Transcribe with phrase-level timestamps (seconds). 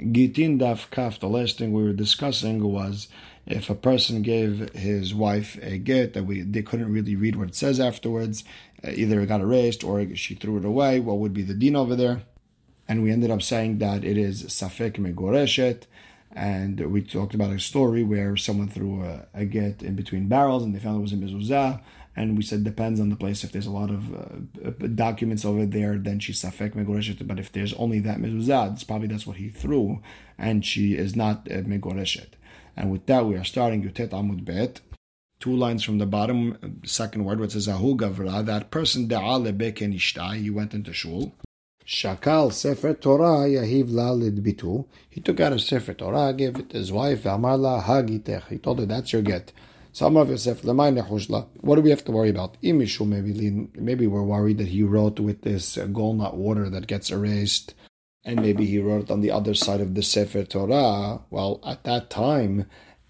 [0.00, 3.08] Gittin Daf Kaf, the last thing we were discussing was
[3.46, 7.48] if a person gave his wife a get that we they couldn't really read what
[7.48, 8.44] it says afterwards,
[8.82, 11.76] uh, either it got erased or she threw it away, what would be the din
[11.76, 12.22] over there?
[12.88, 15.86] And we ended up saying that it is Safek Megoreshet,
[16.32, 20.62] and we talked about a story where someone threw a, a get in between barrels
[20.62, 21.80] and they found it was a mezuzah
[22.20, 23.42] and we said depends on the place.
[23.44, 27.26] If there's a lot of uh, documents over there, then she's safek megoreshet.
[27.26, 30.02] But if there's only that mezuzah, it's probably that's what he threw,
[30.36, 32.32] and she is not uh, megoreshet.
[32.76, 34.80] And with that, we are starting Yutet Amud Bet.
[35.40, 40.74] Two lines from the bottom, second word, which says Ahu Gavra, that person he went
[40.74, 41.32] into shul.
[41.86, 44.84] Shakal Sefer Torah Yahiv Lalid Bitu.
[45.08, 48.48] He took out a Sefer Torah, gave it to his wife, Amarla Hagitech.
[48.48, 49.52] He told her, that's your get.
[49.92, 52.56] What do we have to worry about?
[52.62, 57.74] Maybe we're worried that he wrote with this gallnut water that gets erased,
[58.24, 61.22] and maybe he wrote on the other side of the Sefer Torah.
[61.30, 62.66] Well, at that time,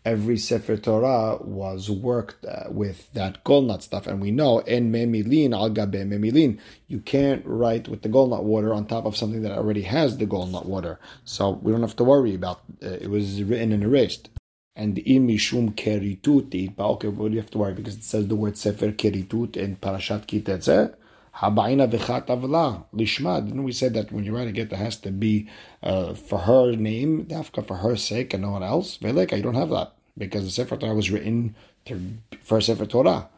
[0.07, 5.53] every Sefer Torah was worked uh, with that gallnut stuff, and we know in memilin
[5.53, 9.53] al gabe memilin, you can't write with the gallnut water on top of something that
[9.53, 10.99] already has the gallnut water.
[11.25, 14.31] So we don't have to worry about uh, it was written and erased
[14.77, 17.75] and imishum keritut Okay, what do you have to worry?
[17.75, 20.95] Because it says the word sefer keritut in Parashat Kitetze.
[21.37, 23.45] Habaina v'chat avla lishma.
[23.45, 25.49] Didn't we say that when you write a get, there has to be
[25.83, 28.99] uh, for her name, dafka for her sake, and no one else?
[28.99, 31.55] Veleka, you don't have that because the sefer Torah was written
[31.87, 33.29] to, for sefer Torah.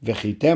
[0.00, 0.54] Maybe he gave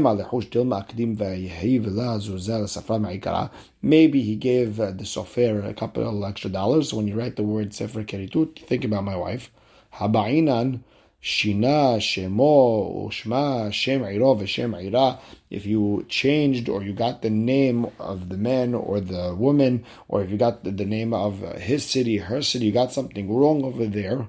[4.78, 6.94] uh, the sofer a couple of extra dollars.
[6.94, 9.50] When you write the word sefer keritut, think about my wife.
[9.94, 10.80] Habainan
[11.22, 15.20] Shina Shemo Ushma Shem Iro Shem Ira.
[15.50, 20.22] If you changed or you got the name of the man or the woman, or
[20.22, 23.86] if you got the, name of his city, her city, you got something wrong over
[23.86, 24.22] there.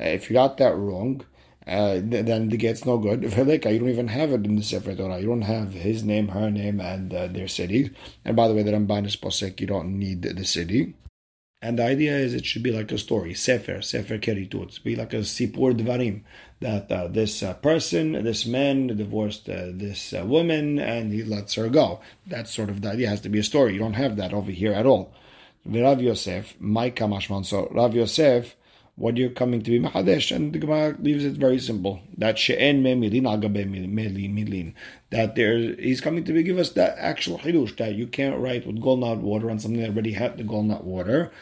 [0.00, 1.22] Uh, if you got that wrong,
[1.66, 3.24] uh, then the get's no good.
[3.36, 5.18] You don't even have it in the Sefer Torah.
[5.18, 7.90] You don't have his name, her name, and uh, their city.
[8.24, 9.60] And by the way, the Ramban is posek.
[9.60, 10.94] You don't need the city.
[11.60, 15.12] And the idea is it should be like a story, sefer, sefer keritut, be like
[15.12, 16.22] a sipur dvarim,
[16.60, 21.54] that uh, this uh, person, this man divorced uh, this uh, woman and he lets
[21.54, 21.98] her go.
[22.28, 23.08] That's sort of the idea.
[23.08, 23.72] Has to be a story.
[23.72, 25.12] You don't have that over here at all.
[25.66, 27.44] Rav Yosef, my kamashman.
[27.44, 28.54] So Rav Yosef,
[28.94, 32.00] what you're coming to be mahadesh, and the Gemara leaves it very simple.
[32.16, 34.32] That she'en me milin agabe milin.
[34.32, 34.74] milin.
[35.10, 38.64] That there, he's coming to be give us that actual hidush that you can't write
[38.64, 41.32] with golden water on something that already had the golden water.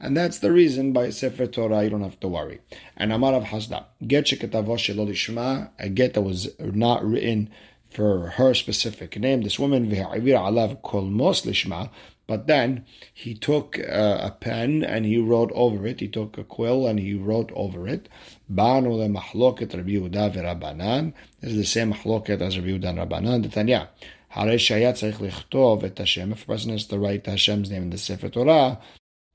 [0.00, 2.60] And that's the reason by Sefer Torah you don't have to worry.
[2.96, 7.50] And Amar of Hasda, get sheketavo shelo lishma, a get that was not written
[7.90, 11.90] for her specific name, this woman, alav kol mos lishma,
[12.28, 16.00] but then he took uh, a pen and he wrote over it.
[16.00, 18.08] He took a quill and he wrote over it.
[18.50, 21.14] Banu le mahloket Rabbi Yehuda v'Rabbanan.
[21.40, 23.42] This is the same mahloket as Rabbi Yehuda and Rabbanan.
[23.42, 23.88] The Tanya.
[24.30, 28.28] Shayat tzarich lichtov et If a person has to write Hashem's name in the Sefer
[28.28, 28.78] Torah,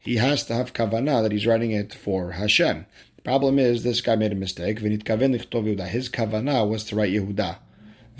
[0.04, 2.86] he has to have kavanah that he's writing it for Hashem.
[3.16, 4.80] The problem is this guy made a mistake.
[4.80, 7.58] His kavanah was to write Yehuda.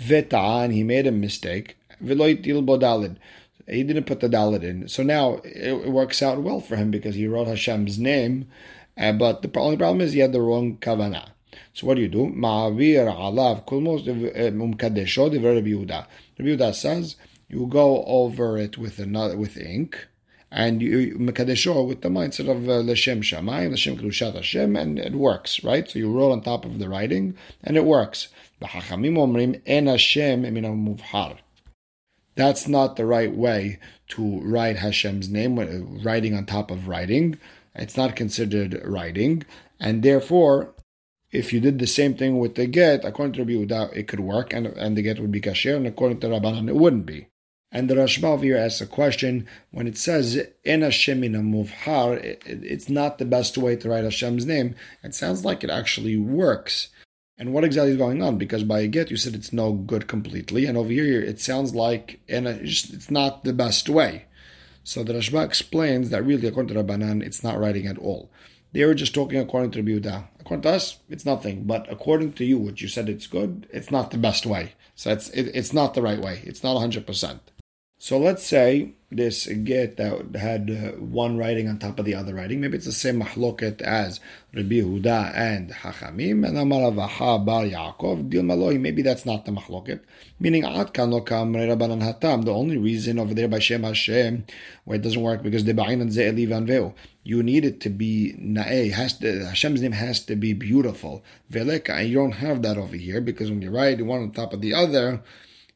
[0.00, 1.76] V'ta'an, he made a mistake.
[2.00, 4.88] He didn't put the dalit in.
[4.88, 8.48] So now it, works out well for him because he wrote Hashem's name,
[8.96, 11.28] uh, but the only problem is he had the wrong kavanah.
[11.74, 12.28] So what do you do?
[12.28, 16.06] Ma'avir alav kulmos umkadesho Rabbi Yehuda.
[16.38, 17.16] Rabbi Yehuda says
[17.48, 20.08] you go over it with another with ink
[20.54, 25.14] and you mekadesho with the mindset of uh, l'shem shamayim, l'shem kedushat Hashem, and it
[25.14, 25.90] works, right?
[25.90, 28.28] So you roll on top of the writing, and it works.
[32.36, 33.78] That's not the right way
[34.08, 35.64] to write Hashem's name, uh,
[36.04, 37.36] writing on top of writing.
[37.74, 39.44] It's not considered writing,
[39.80, 40.72] and therefore,
[41.32, 44.20] if you did the same thing with the get, according to Rabbi Yehuda, it could
[44.20, 47.26] work, and, and the get would be kasher, and according to Rabbanan, it wouldn't be.
[47.74, 53.18] And the Rashba here asks a question when it says in Hashem muvhar, it's not
[53.18, 54.76] the best way to write Hashem's name.
[55.02, 56.90] It sounds like it actually works.
[57.36, 58.38] And what exactly is going on?
[58.38, 61.74] Because by a get you said it's no good completely, and over here it sounds
[61.74, 64.26] like in a, it's not the best way.
[64.84, 68.30] So the Rashba explains that really, according to Rabbanan, it's not writing at all.
[68.70, 71.64] They were just talking according to Rabbi According to us, it's nothing.
[71.64, 74.74] But according to you, what you said it's good, it's not the best way.
[74.94, 76.40] So it's it, it's not the right way.
[76.44, 77.50] It's not hundred percent.
[78.04, 82.34] So let's say this get that had uh, one writing on top of the other
[82.34, 82.60] writing.
[82.60, 84.20] Maybe it's the same mahloket as
[84.52, 87.08] Rabbi Huda and Hachamim, and Amar Bar
[87.64, 88.78] Yaakov, Dil Maloi.
[88.78, 90.00] Maybe that's not the mahloket.
[90.38, 92.44] Meaning, Ad Kan Lo Kam Rabbanan Hatam.
[92.44, 94.44] The only reason over there by Shem Hashem,
[94.84, 96.92] where it doesn't work because Deba'in and Ze'eli Vanveu.
[97.22, 98.92] You need it to be Na'e.
[98.92, 101.24] Has to, Hashem's name has to be beautiful.
[101.50, 102.00] Veleka.
[102.00, 104.60] And you don't have that over here because when you write one on top of
[104.60, 105.22] the other,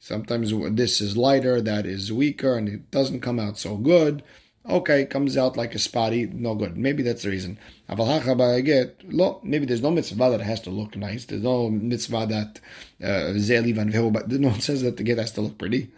[0.01, 4.23] Sometimes this is lighter, that is weaker, and it doesn't come out so good.
[4.69, 6.77] Okay, comes out like a spotty, no good.
[6.77, 7.59] Maybe that's the reason.
[7.89, 11.25] Maybe there's no mitzvah that has to look nice.
[11.25, 12.61] There's no mitzvah that
[13.03, 13.33] uh,
[13.73, 15.91] van but no one says that the get has to look pretty.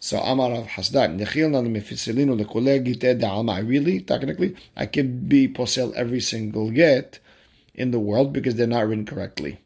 [0.00, 1.18] So Amar of Hasdan,
[3.66, 7.20] really, technically, I could be posel every single get
[7.74, 9.60] in the world because they're not written correctly.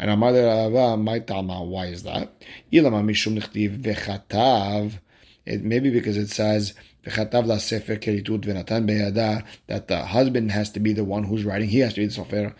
[0.00, 2.32] And Amar Rava, my Tama, why is that?
[2.72, 4.98] Ilama Mishum Nichtiv Vechatav.
[5.44, 6.72] It maybe because it says
[7.04, 11.44] Vechatav la Sefer Keritut Venatan Beyada that the husband has to be the one who's
[11.44, 11.68] writing.
[11.68, 12.54] He has to be the Sofer.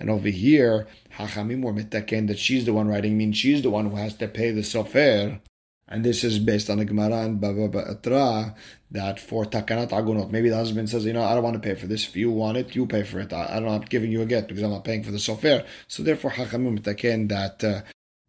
[0.00, 0.86] And over here,
[1.18, 4.26] Hachamim were mitaken that she's the one writing, means she's the one who has to
[4.26, 5.38] pay the sofer.
[5.86, 8.54] And this is based on the Gemara and Baba Batra
[8.90, 11.74] that for Takanat Agunot, maybe the husband says, you know, I don't want to pay
[11.74, 12.08] for this.
[12.08, 13.32] If you want it, you pay for it.
[13.32, 15.66] I, am not giving you a get because I'm not paying for the sofer.
[15.88, 17.82] So therefore, Hachamim Taken that uh,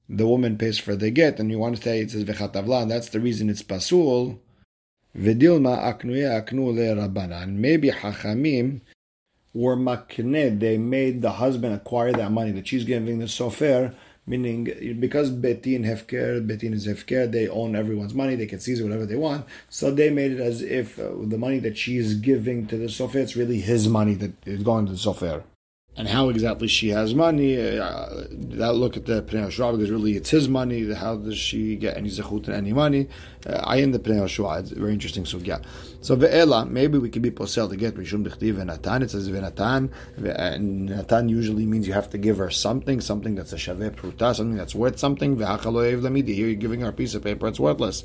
[0.09, 2.91] the woman pays for the get, and you want to say it says Vechatavla, and
[2.91, 4.39] that's the reason it's Pasul.
[5.17, 7.53] Vidilma Aknuya Aknu Le Rabbanan.
[7.53, 8.81] Maybe Hachamim
[9.53, 13.95] were makne, they made the husband acquire that money that she's giving the sofer
[14.27, 14.63] meaning
[14.99, 19.15] because Betin Hefker, Betin is Hefker, they own everyone's money, they can seize whatever they
[19.15, 19.45] want.
[19.69, 22.85] So they made it as if uh, the money that she is giving to the
[22.85, 25.43] Sofer, it's really his money that is going to the Sofer
[25.97, 27.57] and how exactly she has money.
[27.57, 30.93] Uh, that look at the Pnei Yoshua because really it's his money.
[30.93, 33.07] How does she get any zechut and any money?
[33.47, 34.59] Uh, I in the Pnei Yoshua.
[34.59, 35.59] It's very interesting So yeah.
[36.01, 39.03] So ve'ela maybe we could be posel to get rishum b'chtiv v'natan.
[39.03, 39.91] It says v'natan.
[40.17, 44.35] And natan usually means you have to give her something, something that's a shaveh pruta,
[44.35, 45.37] something that's worth something.
[45.37, 46.35] Ve'achaloyev lamidi.
[46.35, 47.47] Here you're giving her a piece of paper.
[47.47, 48.03] It's worthless.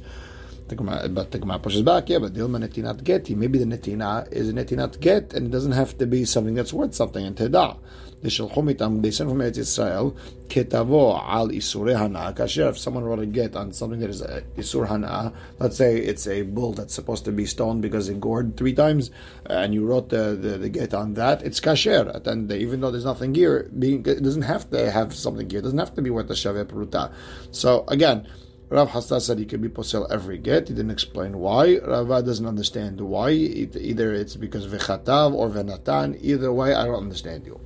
[0.76, 3.37] But the Gemara pushes back, yeah, but Dilma netinat geti.
[3.37, 6.72] Maybe the netina is a netinat get, and it doesn't have to be something that's
[6.72, 7.25] worth something.
[7.25, 7.76] And teda,
[8.22, 9.02] they shalchum itam.
[9.02, 10.17] They sent from Eretz Israel
[10.49, 12.34] ketavo al isurei hana.
[12.37, 15.96] Kasher, if someone wrote a get on something that is a isur hana, let's say
[15.96, 19.11] it's a bull that's supposed to be stoned because it gored three times,
[19.46, 22.26] and you wrote the, the, the get on that, it's kasher.
[22.26, 25.61] And even though there's nothing here, being it doesn't have to have something here.
[25.61, 27.12] It doesn't have to be worth the shaveh pruta.
[27.52, 28.28] So again.
[28.70, 30.69] Rav Hasda said he could be posel every get.
[30.69, 31.78] He didn't explain why.
[31.78, 33.31] Rava doesn't understand why.
[33.32, 36.17] Either it's because v'chatav or venatan.
[36.22, 37.61] Either way, I don't understand you.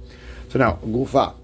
[0.49, 1.35] So now, gufa.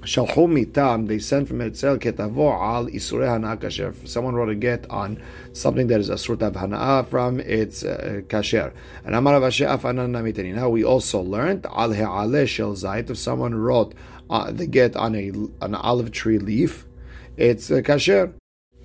[0.00, 3.94] Shalchu mitam, they sent from Eretzel ketavo al isurei hana kasher.
[4.08, 8.22] Someone wrote a get on something that is a sort of hana from its uh,
[8.26, 8.72] kasher.
[9.04, 10.54] And amar avashe afanan.
[10.56, 13.10] Now we also learned al he'aleh shel zait.
[13.10, 13.94] If someone wrote
[14.28, 15.28] uh, the get on a
[15.64, 16.84] an olive tree leaf,
[17.36, 18.32] it's uh, kasher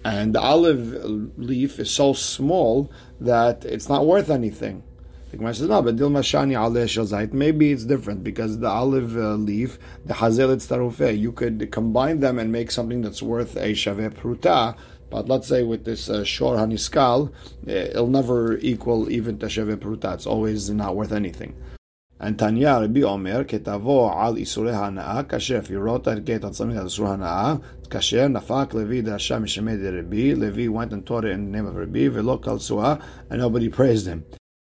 [0.03, 4.83] and the olive leaf is so small that it's not worth anything.
[5.31, 9.77] The Gemara says, no, but Dilma Shani maybe it's different because the olive uh, leaf,
[10.05, 14.77] the Hazelet Starufeh, you could combine them and make something that's worth a Shaveh Pruta.
[15.09, 17.33] But let's say with this uh, Shor Haniskal,
[17.67, 20.13] eh, it'll never equal even to Shaveh Pruta.
[20.13, 21.55] It's always not worth anything.
[22.19, 25.59] And Tanya Rabbi Omer, hanaa, kasher.
[25.59, 29.83] If you wrote that get on something that's isur hanaa, kasher, nafak Levi drasha mishemed
[29.83, 30.33] Rabbi.
[30.33, 34.07] Levi went and taught it in the name of Rabbi, kal suha, and nobody praised
[34.07, 34.25] him.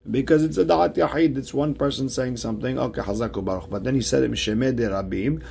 [0.10, 3.70] Because it's a da'at yahid, it's one person saying something, okay, hazaku baruch.
[3.70, 5.44] But then he said it mishemed Rabbi.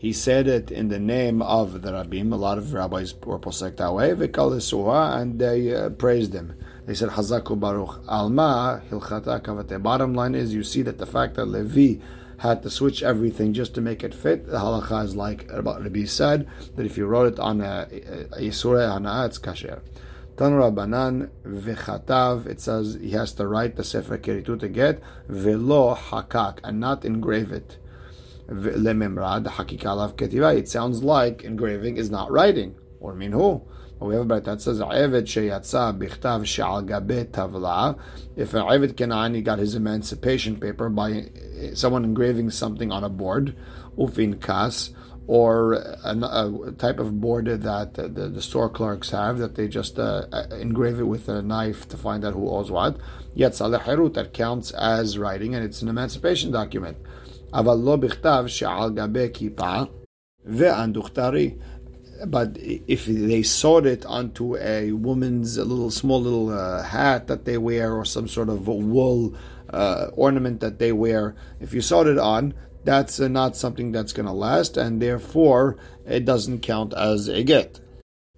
[0.00, 2.32] He said it in the name of the Rabbim.
[2.32, 4.12] A lot of rabbis were posek that way.
[4.12, 6.54] And they uh, praised him.
[6.90, 8.02] They said Hazaku Baruch.
[8.08, 9.80] Alma Hilchata Kavate.
[9.80, 12.02] Bottom line is you see that the fact that Levi
[12.38, 14.44] had to switch everything just to make it fit.
[14.48, 17.86] The halacha is like Rabbi said that if you wrote it on a,
[18.40, 19.82] Yisure Hana, it's kasher.
[20.36, 22.46] Tan Rabbanan v'chatav.
[22.46, 27.04] It says he has to write the Sefer Keritu to get velo hakak and not
[27.04, 27.78] engrave it.
[28.48, 30.56] Lememrad hakikalav ketiva.
[30.56, 32.74] It sounds like engraving is not writing.
[32.98, 33.30] Or mean
[34.00, 34.06] who?
[34.06, 37.98] we have a that says Eved sheyatza bichtav she'al gabe tavla.
[38.36, 41.30] If an Eved Kenani got his emancipation paper by
[41.74, 43.54] someone engraving something on a board,
[43.96, 44.90] ufin kas,
[45.26, 49.96] or a, a, type of board that the, the, store clerks have that they just
[49.96, 50.26] uh,
[50.58, 52.96] engrave it with a knife to find out who owes what.
[53.32, 56.96] Yet saleh that counts as writing and it's an emancipation document.
[57.52, 58.48] Aval lo bichtav
[58.96, 59.88] gabe kipa
[60.48, 61.60] ve'anduchtari
[62.26, 67.58] but if they sewed it onto a woman's little small little uh, hat that they
[67.58, 69.34] wear or some sort of wool
[69.70, 74.12] uh, ornament that they wear, if you sewed it on, that's uh, not something that's
[74.12, 77.80] going to last, and therefore it doesn't count as a get.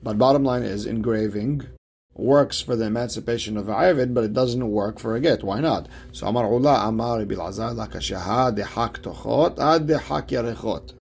[0.02, 1.66] But bottom line is engraving
[2.14, 5.42] works for the emancipation of Avid, but it doesn't work for a get.
[5.42, 5.88] Why not?
[6.12, 10.94] So Amar Ula Amar Bilazar Lakashaha Dehak Tochot Ad Dehak Yarechot.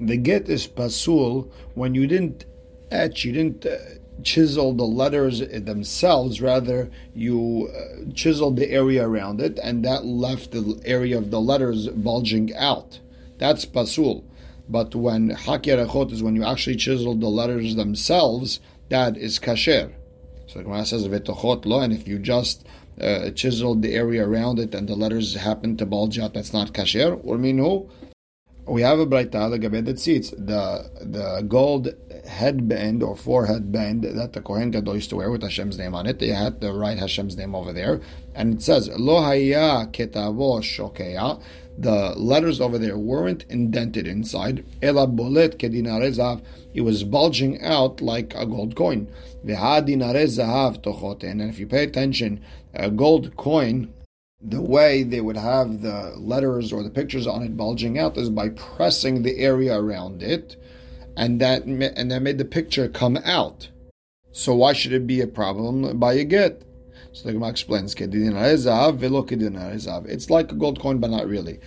[0.00, 2.44] The get is pasul when you didn't
[2.90, 3.76] etch, you didn't uh,
[4.22, 10.52] chisel the letters themselves, rather, you uh, chiseled the area around it, and that left
[10.52, 13.00] the area of the letters bulging out.
[13.38, 14.24] That's pasul.
[14.68, 19.92] But when hakirachot is when you actually chisel the letters themselves, that is kasher.
[20.46, 22.66] So the Gemara says vetochot lo, and if you just
[23.00, 26.72] uh, chiseled the area around it and the letters happen to bulge out, that's not
[26.72, 27.18] kasher.
[27.24, 27.88] Or minu,
[28.68, 31.94] we have a the that seats the the gold
[32.26, 36.06] headband or forehead band that the Kohen Gadol used to wear with Hashem's name on
[36.06, 36.18] it.
[36.18, 38.00] They had to write Hashem's name over there,
[38.34, 41.42] and it says Lo haya ketavo shokeya.
[41.78, 44.64] The letters over there weren't indented inside.
[44.82, 46.42] Ela bolet kedinarezav.
[46.74, 49.08] It was bulging out like a gold coin.
[49.46, 51.30] V'hadinarezav tochoten.
[51.30, 52.40] And if you pay attention,
[52.74, 53.94] a gold coin
[54.40, 58.30] the way they would have the letters or the pictures on it bulging out is
[58.30, 60.56] by pressing the area around it,
[61.16, 63.68] and that and that made the picture come out.
[64.30, 66.62] So why should it be a problem by a get?
[67.12, 68.06] So the Gemara explains, It's
[70.30, 71.58] like a gold coin, but not really.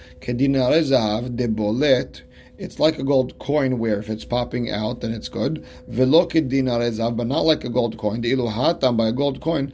[2.57, 5.65] It's like a gold coin where if it's popping out, then it's good.
[5.87, 8.21] But not like a gold coin.
[8.21, 9.73] The by a gold coin,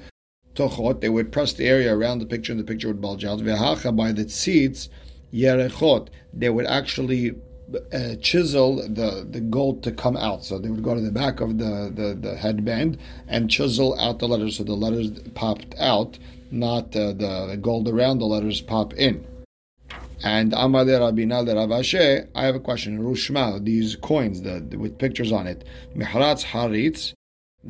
[0.57, 3.39] tochot, they would press the area around the picture and the picture would bulge out.
[3.39, 4.89] Vehacha, by the tzitz,
[5.33, 7.35] yerechot, they would actually
[7.93, 10.43] uh, chisel the, the gold to come out.
[10.43, 12.97] So they would go to the back of the, the, the headband
[13.27, 16.17] and chisel out the letters so the letters popped out,
[16.51, 19.25] not uh, the, the gold around the letters pop in.
[20.23, 22.99] And Amar de Rabina de Ravashe, I have a question.
[22.99, 25.63] Rushma, these coins the, with pictures on it.
[25.95, 27.13] Mihratz Haritz,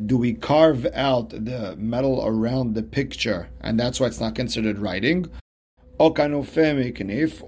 [0.06, 4.78] do we carve out the metal around the picture and that's why it's not considered
[4.78, 5.30] writing?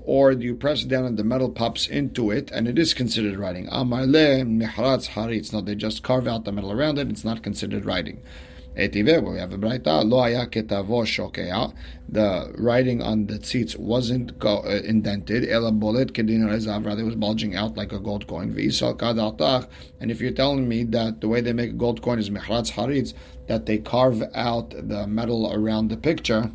[0.04, 3.38] Or do you press down and the metal pops into it and it is considered
[3.38, 3.70] writing?
[5.08, 5.54] haritz.
[5.54, 8.24] No, they just carve out the metal around it, it's not considered writing.
[8.80, 10.24] Etive, we have a braita, lo.
[12.12, 15.48] The writing on the tzitz wasn't go, uh, indented.
[15.48, 18.50] Ela rather it was bulging out like a gold coin.
[18.50, 22.72] And if you're telling me that the way they make a gold coin is mehratz
[22.72, 23.14] haritz,
[23.48, 26.52] that they carve out the metal around the picture,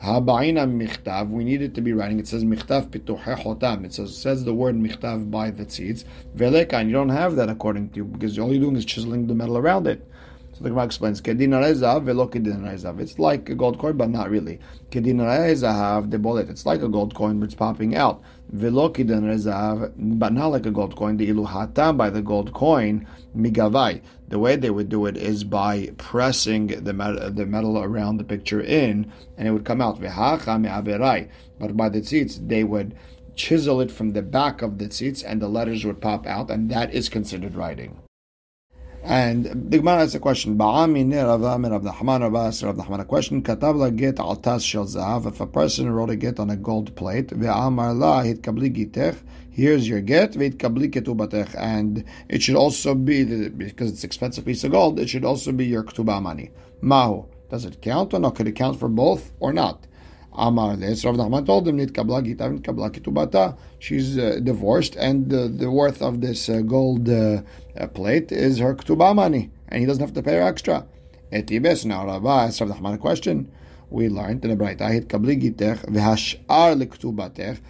[0.00, 1.30] michtav.
[1.30, 2.18] We need it to be writing.
[2.18, 3.84] It says michtav.
[3.84, 6.04] It says, says the word michtav by the tzitz.
[6.36, 9.26] Veleka, and you don't have that according to you because all you're doing is chiseling
[9.26, 10.08] the metal around it.
[10.54, 14.60] So the Gemara explains, velo It's like a gold coin, but not really.
[14.92, 16.48] Have the bullet.
[16.48, 18.22] It's like a gold coin, but it's popping out.
[18.50, 21.16] Velo but not like a gold coin.
[21.16, 23.04] The iluhatam by the gold coin,
[23.36, 24.00] migavai.
[24.28, 28.24] The way they would do it is by pressing the metal, the metal around the
[28.24, 30.00] picture in, and it would come out.
[30.00, 30.12] But
[31.76, 32.94] by the tzitz, they would
[33.34, 36.70] chisel it from the back of the tzitz, and the letters would pop out, and
[36.70, 38.03] that is considered writing.
[39.06, 40.56] And the Gemara has a question.
[40.56, 43.00] Ba'ami Rav the Haman Rabbas of the Haman.
[43.00, 43.42] A question.
[43.42, 44.88] Katab la get al tas shel.
[45.26, 49.16] If a person wrote a get on a gold plate, ve'amar la hit kabli gitech.
[49.50, 51.54] Here's your get, ve'it kabli ketubatech.
[51.54, 55.66] And it should also be, because it's expensive piece of gold, it should also be
[55.66, 56.50] your ketubah money.
[56.80, 57.26] Mahu.
[57.50, 58.36] Does it count or not?
[58.36, 59.86] Could it count for both or not?
[60.34, 60.70] Amar.
[60.70, 63.56] Rav Nachman told him, Nitkabla gita, kitubata.
[63.78, 67.42] She's uh, divorced, and uh, the worth of this uh, gold uh,
[67.78, 70.86] uh, plate is her ketubah money, and he doesn't have to pay her extra.
[71.32, 71.84] Etibes.
[71.84, 73.50] Now, Rav asked Rav Nachman a question.
[73.90, 77.60] We learned in the Braita, hit kabli gitech v'hashar.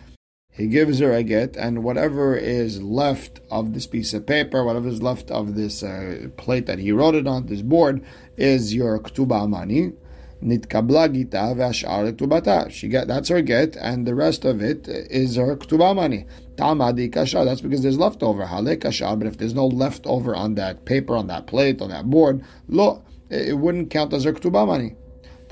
[0.50, 4.88] He gives her a get, and whatever is left of this piece of paper, whatever
[4.88, 8.04] is left of this uh, plate that he wrote it on, this board,
[8.37, 9.94] is your ketubah money.
[10.43, 12.71] Nitkabla gita ve'ashar ketubata.
[12.71, 16.26] She get that's her get, and the rest of it is her ketubah money.
[16.57, 17.45] Tamadi kashar.
[17.45, 18.47] That's because there's leftover.
[18.47, 19.19] Hale kashar.
[19.19, 23.03] But if there's no leftover on that paper, on that plate, on that board, lo,
[23.31, 24.97] it wouldn't count as her ketubah money.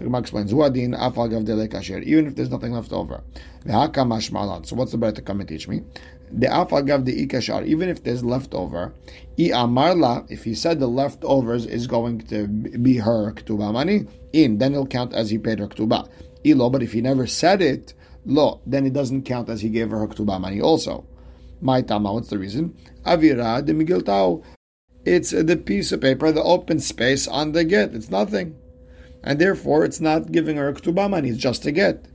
[0.03, 3.23] The Gemara explains, Huadin afagav dele kasher, even if there's nothing left over.
[3.65, 5.83] So what's the better to come and teach me?
[6.33, 8.93] The de ikashar, even if there's leftover,
[9.39, 14.59] i amarla, if he said the leftovers is going to be her ketubah money, in,
[14.59, 16.09] then it'll count as he paid her ketubah.
[16.45, 17.95] Ilo, but if he never said it,
[18.27, 21.07] lo, then it doesn't count as he gave her ketubah money also.
[21.61, 22.77] My tama, what's the reason?
[23.07, 24.43] Avira de migiltao.
[25.05, 27.95] It's the piece of paper, the open space on the get.
[27.95, 28.57] It's nothing.
[29.23, 32.07] And therefore, it's not giving her a ktubah money, it's just a get.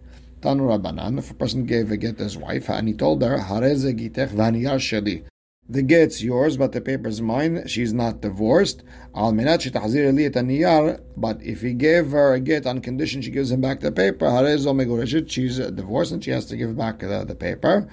[0.42, 3.38] Tanu Rabbanan, if a person gave a get to his wife, and he told her,
[3.38, 5.26] Hareze gitech sheli.
[5.70, 7.68] The get's yours, but the paper's mine.
[7.68, 8.84] She's not divorced.
[9.14, 9.34] Al.
[9.34, 9.68] But
[11.44, 14.28] if he gave her a get on condition she gives him back the paper,
[15.28, 17.90] she's divorced and she has to give back the, the paper.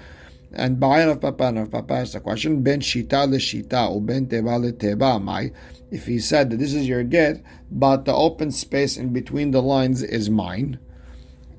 [0.57, 4.01] And Bayan of Papa and of Papa asked the question, Ben Shita le Shita or
[4.01, 5.51] Ben Teba le Teba mai.
[5.91, 9.63] If he said that this is your get, but the open space in between the
[9.63, 10.79] lines is mine,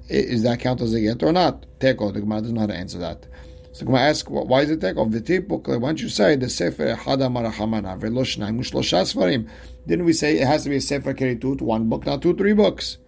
[0.07, 1.65] is that count as a get or not?
[1.79, 3.25] Teko, the Gemara doesn't know how to answer that.
[3.73, 6.49] So I'm going to ask, why is it the tip Why don't you say the
[6.49, 9.49] Sefer Hada Marahamana Velo Shnaim Ushlosha Sfarim?
[9.85, 12.53] Didn't we say it has to be a Sefer Keritut, one book, not two, three
[12.53, 12.99] books?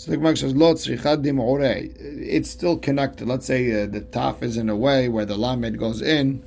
[0.00, 1.26] So the Gemara says, Lo Tzrichad
[1.94, 3.28] It's still connected.
[3.28, 6.42] Let's say uh, the Taf is in a way where the Lamed goes in,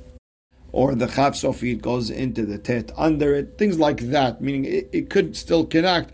[0.72, 4.90] or the Chav Sofit goes into the Tet under it, things like that, meaning it,
[4.92, 6.10] it could still connect,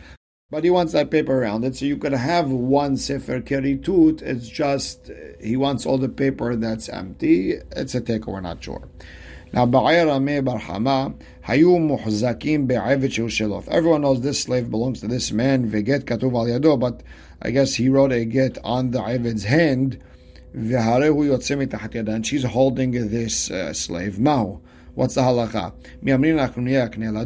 [0.51, 4.21] but he wants that paper around it, so you could have one Sefer Keritut.
[4.21, 7.55] It's just he wants all the paper that's empty.
[7.75, 8.87] It's a take, we're not sure.
[9.53, 16.05] Now, Ba'ayra Barhama, Hayu Muhzakim Be'avet Everyone knows this slave belongs to this man, Veget
[16.05, 17.03] Katuv al Yado, but
[17.43, 19.99] I guess he wrote a get on the Aved's hand,
[20.53, 24.19] and she's holding this uh, slave.
[24.19, 24.61] Mahu.
[24.95, 25.73] What's the halacha?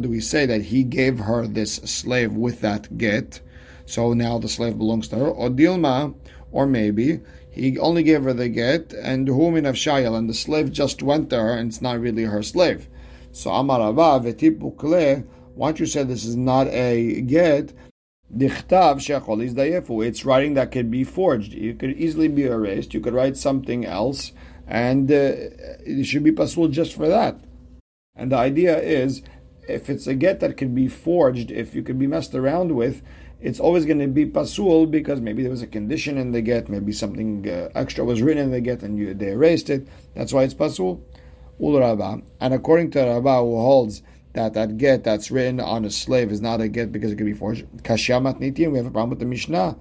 [0.01, 3.41] Do we say that he gave her this slave with that get?
[3.85, 5.27] So now the slave belongs to her.
[5.27, 6.15] Or dilma,
[6.51, 7.19] or maybe
[7.49, 11.29] he only gave her the get, and humin of shayel, and the slave just went
[11.31, 12.87] to her, and it's not really her slave.
[13.31, 14.19] So Amar Abba,
[15.55, 17.73] why don't you say this is not a get?
[18.37, 21.53] It's writing that could be forged.
[21.53, 22.93] It could easily be erased.
[22.93, 24.33] You could write something else,
[24.67, 25.31] and uh,
[25.85, 27.37] it should be pasul just for that.
[28.15, 29.21] And the idea is,
[29.67, 33.01] if it's a get that can be forged, if you could be messed around with,
[33.41, 36.69] it's always going to be pasul because maybe there was a condition in the get,
[36.69, 39.87] maybe something uh, extra was written in the get and you, they erased it.
[40.13, 41.03] That's why it's pasul.
[41.61, 42.21] Ul Rabba.
[42.39, 44.01] And according to Rabba, who holds
[44.35, 47.25] that that get that's written on a slave is not a get because it could
[47.25, 49.77] be forged, kashamat nitim, we have a problem with the Mishnah.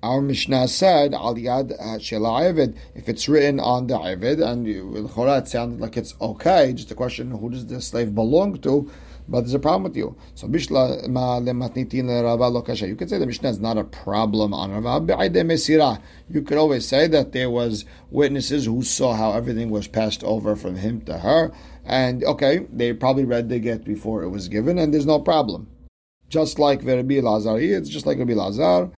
[0.00, 5.48] Our Mishnah said al yad shela If it's written on the Ivid and you, it
[5.48, 6.72] sounded like it's okay.
[6.72, 8.90] Just a question: Who does the slave belong to?
[9.28, 10.16] But there's a problem with you.
[10.34, 16.00] So bishla lematnitin You could say the Mishnah is not a problem on Rava.
[16.30, 20.56] You could always say that there was witnesses who saw how everything was passed over
[20.56, 21.52] from him to her,
[21.84, 25.68] and okay, they probably read the get before it was given, and there's no problem.
[26.28, 28.90] Just like Rabbi Lazar, it's just like Rabbi Lazar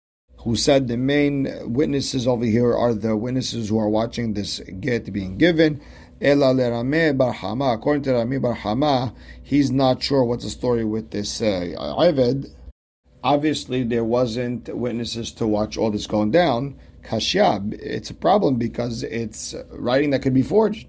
[0.43, 5.13] who said the main witnesses over here are the witnesses who are watching this get
[5.13, 5.81] being given.
[6.21, 12.51] According to Rami Barhama, he's not sure what's the story with this uh, Ived.
[13.23, 16.77] Obviously, there wasn't witnesses to watch all this going down.
[17.03, 20.89] Kashyab, it's a problem because it's writing that could be forged.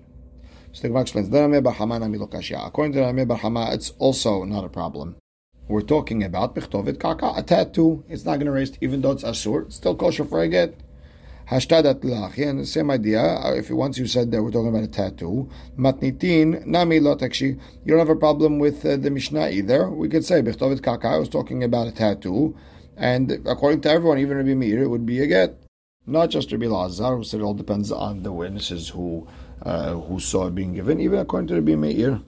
[0.71, 5.15] So the Gemara explains, According to Rami Barhama, it's also not a problem.
[5.67, 8.03] We're talking about Bichtovet Kaka, a tattoo.
[8.09, 10.79] It's not going to erase, even though it's Asur, it's still kosher for a get.
[11.49, 13.21] Hashtadat the same idea.
[13.21, 17.59] Uh, if once you said that we're talking about a tattoo, matnitin nami lotakshi.
[17.83, 19.89] You don't have a problem with uh, the Mishnah either.
[19.89, 21.17] We could say Bichtovet Kaka.
[21.17, 22.55] Was talking about a tattoo,
[22.95, 25.57] and according to everyone, even Rabbi Meir, it would be a get.
[26.05, 29.27] Not just Rabbi Lazar, who said it all depends on the witnesses who
[29.63, 30.99] uh, who saw it being given.
[30.99, 32.21] Even according to Rabbi Meir,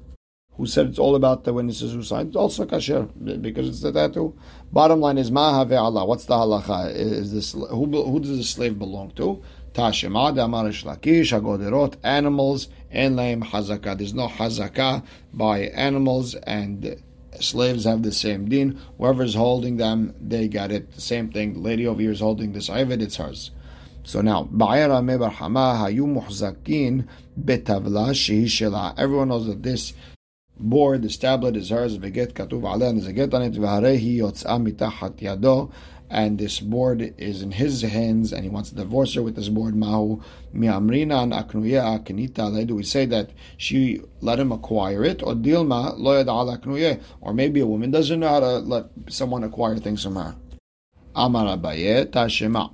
[0.57, 3.09] who said it's all about the witnesses who signed, also kasher
[3.41, 4.37] because it's the tattoo.
[4.71, 6.05] Bottom line is ma'ave Allah.
[6.05, 6.93] What's the halacha?
[6.93, 9.41] Is this who, who does the slave belong to?
[9.73, 13.97] Tashema damarish lakish agoderot animals and lame hazaka.
[13.97, 17.01] There's no hazaka by animals and
[17.39, 18.79] slaves have the same din.
[18.97, 20.91] Whoever's holding them, they got it.
[20.93, 21.53] The same thing.
[21.53, 23.51] The lady over here is holding this ivad, it's hers.
[24.03, 24.49] So now,
[28.97, 29.93] Everyone knows that this
[30.61, 35.15] board, the tablet is hers, veget katuv and a get on it, v'harehi yotz'a mitachat
[35.15, 35.71] yado,
[36.09, 39.49] and this board is in his hands, and he wants to divorce her with this
[39.49, 39.75] board.
[39.75, 40.21] Mahu
[40.53, 45.97] mi'amrina an aknuye akinita Do we say that she let him acquire it, or dilma
[45.97, 50.03] lo yad aknuye, or maybe a woman doesn't know how to let someone acquire things
[50.03, 50.35] from her.
[51.15, 52.73] Amar Abaye tashema.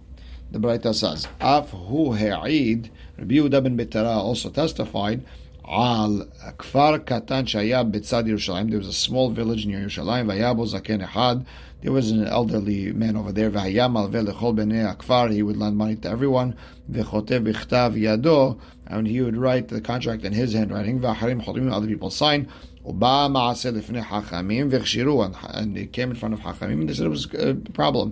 [0.50, 5.26] The Braita says, Af hu ha'id, Rabbi Yehuda ben also testified
[5.67, 6.23] על
[6.59, 11.01] כפר קטן שהיה בצד ירושלים, there was a small village near ירושלים, והיה בו זקן
[11.01, 11.37] אחד,
[11.83, 15.77] there was an elderly man over there, והיה מלווה לכל בני הכפר, he would lend
[15.77, 16.53] money to everyone,
[16.91, 18.55] וכותב בכתב ידו,
[18.87, 22.45] and he would write the contract in his handwriting, ואחרים חותמים, other people sign,
[22.85, 27.07] ובא מעשה לפני חכמים, והכשירו, and they came in front of חכמים, and they said
[27.07, 28.11] it was a problem.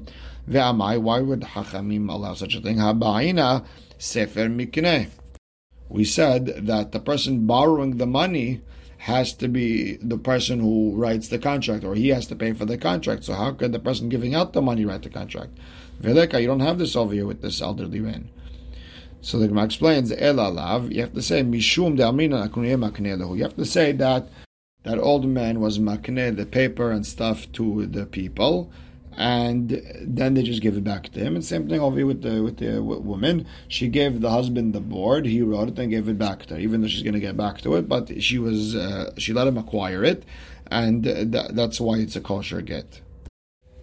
[0.48, 2.81] ועמי, why would חכמים allow such a thing?
[2.81, 3.59] הבעינה
[4.00, 4.98] ספר מקנה
[5.89, 8.62] we said that the person borrowing the money
[8.98, 12.65] has to be the person who writes the contract, or he has to pay for
[12.65, 13.24] the contract.
[13.24, 15.52] So how could the person giving out the money write the contract?
[16.02, 18.30] Veleka, you don't have this over here with this elderly man.
[19.21, 23.43] So the Gemara explains, El alav, you have to say, Mishum de amina makne You
[23.43, 24.28] have to say that
[24.84, 28.71] that old man was makne, the paper and stuff to the people,
[29.17, 31.36] and then they just give it back to him.
[31.36, 33.45] And same thing over here with the with the woman.
[33.67, 35.25] She gave the husband the board.
[35.25, 37.38] He wrote it and gave it back to her, even though she's going to get
[37.38, 37.88] back to it.
[37.88, 40.23] But she was uh, she let him acquire it,
[40.67, 43.01] and th- that's why it's a kosher get.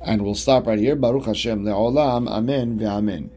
[0.01, 0.97] And we'll stop right here.
[0.97, 2.29] Baruch Hashem le'olam.
[2.29, 3.31] Amen ve'amen.